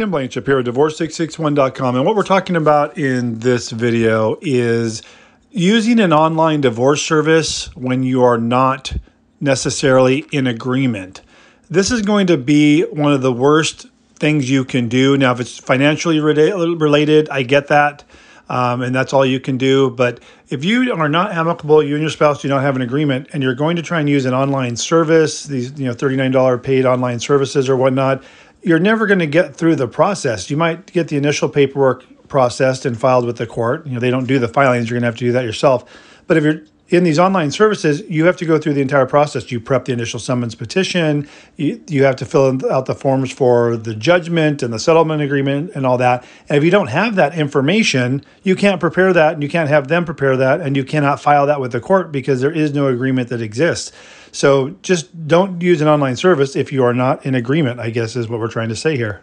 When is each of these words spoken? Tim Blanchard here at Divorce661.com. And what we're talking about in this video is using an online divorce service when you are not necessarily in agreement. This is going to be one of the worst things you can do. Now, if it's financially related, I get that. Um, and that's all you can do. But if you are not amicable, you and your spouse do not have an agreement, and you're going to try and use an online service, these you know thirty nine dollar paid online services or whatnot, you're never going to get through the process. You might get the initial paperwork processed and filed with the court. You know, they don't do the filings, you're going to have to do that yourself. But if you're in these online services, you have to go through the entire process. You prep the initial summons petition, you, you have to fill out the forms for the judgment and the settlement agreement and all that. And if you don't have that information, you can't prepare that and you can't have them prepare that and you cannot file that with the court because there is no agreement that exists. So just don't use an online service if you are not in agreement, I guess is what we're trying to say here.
Tim 0.00 0.10
Blanchard 0.10 0.46
here 0.46 0.58
at 0.58 0.64
Divorce661.com. 0.64 1.94
And 1.94 2.06
what 2.06 2.16
we're 2.16 2.22
talking 2.22 2.56
about 2.56 2.96
in 2.96 3.38
this 3.40 3.70
video 3.70 4.38
is 4.40 5.02
using 5.50 6.00
an 6.00 6.10
online 6.10 6.62
divorce 6.62 7.02
service 7.02 7.66
when 7.76 8.02
you 8.02 8.22
are 8.22 8.38
not 8.38 8.94
necessarily 9.42 10.24
in 10.32 10.46
agreement. 10.46 11.20
This 11.68 11.90
is 11.90 12.00
going 12.00 12.28
to 12.28 12.38
be 12.38 12.84
one 12.84 13.12
of 13.12 13.20
the 13.20 13.30
worst 13.30 13.88
things 14.14 14.50
you 14.50 14.64
can 14.64 14.88
do. 14.88 15.18
Now, 15.18 15.32
if 15.32 15.40
it's 15.40 15.58
financially 15.58 16.18
related, 16.18 17.28
I 17.28 17.42
get 17.42 17.66
that. 17.66 18.02
Um, 18.48 18.80
and 18.80 18.94
that's 18.94 19.12
all 19.12 19.24
you 19.24 19.38
can 19.38 19.58
do. 19.58 19.90
But 19.90 20.20
if 20.48 20.64
you 20.64 20.92
are 20.94 21.08
not 21.10 21.32
amicable, 21.32 21.82
you 21.82 21.94
and 21.94 22.02
your 22.02 22.10
spouse 22.10 22.40
do 22.42 22.48
not 22.48 22.62
have 22.62 22.74
an 22.74 22.82
agreement, 22.82 23.28
and 23.32 23.42
you're 23.42 23.54
going 23.54 23.76
to 23.76 23.82
try 23.82 24.00
and 24.00 24.08
use 24.08 24.24
an 24.24 24.34
online 24.34 24.74
service, 24.74 25.44
these 25.44 25.78
you 25.78 25.84
know 25.84 25.92
thirty 25.92 26.16
nine 26.16 26.32
dollar 26.32 26.58
paid 26.58 26.84
online 26.84 27.20
services 27.20 27.68
or 27.68 27.76
whatnot, 27.76 28.24
you're 28.62 28.78
never 28.78 29.06
going 29.06 29.20
to 29.20 29.26
get 29.26 29.54
through 29.54 29.76
the 29.76 29.88
process. 29.88 30.50
You 30.50 30.56
might 30.56 30.92
get 30.92 31.08
the 31.08 31.16
initial 31.16 31.48
paperwork 31.48 32.04
processed 32.28 32.86
and 32.86 32.98
filed 32.98 33.26
with 33.26 33.36
the 33.36 33.46
court. 33.46 33.86
You 33.86 33.94
know, 33.94 34.00
they 34.00 34.10
don't 34.10 34.26
do 34.26 34.38
the 34.38 34.48
filings, 34.48 34.88
you're 34.88 34.96
going 34.96 35.02
to 35.02 35.06
have 35.06 35.16
to 35.16 35.24
do 35.24 35.32
that 35.32 35.44
yourself. 35.44 35.84
But 36.26 36.36
if 36.36 36.44
you're 36.44 36.62
in 36.90 37.04
these 37.04 37.18
online 37.18 37.52
services, 37.52 38.02
you 38.08 38.26
have 38.26 38.36
to 38.36 38.44
go 38.44 38.58
through 38.58 38.74
the 38.74 38.80
entire 38.80 39.06
process. 39.06 39.50
You 39.50 39.60
prep 39.60 39.84
the 39.84 39.92
initial 39.92 40.18
summons 40.18 40.54
petition, 40.54 41.28
you, 41.56 41.82
you 41.88 42.04
have 42.04 42.16
to 42.16 42.26
fill 42.26 42.58
out 42.70 42.86
the 42.86 42.94
forms 42.94 43.32
for 43.32 43.76
the 43.76 43.94
judgment 43.94 44.62
and 44.62 44.72
the 44.72 44.78
settlement 44.78 45.22
agreement 45.22 45.72
and 45.74 45.86
all 45.86 45.98
that. 45.98 46.24
And 46.48 46.58
if 46.58 46.64
you 46.64 46.70
don't 46.70 46.88
have 46.88 47.14
that 47.14 47.36
information, 47.38 48.24
you 48.42 48.56
can't 48.56 48.80
prepare 48.80 49.12
that 49.12 49.34
and 49.34 49.42
you 49.42 49.48
can't 49.48 49.68
have 49.68 49.88
them 49.88 50.04
prepare 50.04 50.36
that 50.36 50.60
and 50.60 50.76
you 50.76 50.84
cannot 50.84 51.20
file 51.20 51.46
that 51.46 51.60
with 51.60 51.72
the 51.72 51.80
court 51.80 52.10
because 52.10 52.40
there 52.40 52.52
is 52.52 52.74
no 52.74 52.88
agreement 52.88 53.28
that 53.28 53.40
exists. 53.40 53.92
So 54.32 54.70
just 54.82 55.26
don't 55.26 55.60
use 55.60 55.80
an 55.80 55.88
online 55.88 56.16
service 56.16 56.56
if 56.56 56.72
you 56.72 56.84
are 56.84 56.94
not 56.94 57.24
in 57.26 57.34
agreement, 57.34 57.80
I 57.80 57.90
guess 57.90 58.16
is 58.16 58.28
what 58.28 58.40
we're 58.40 58.48
trying 58.48 58.68
to 58.68 58.76
say 58.76 58.96
here. 58.96 59.22